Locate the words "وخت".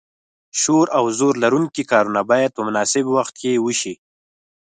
3.15-3.33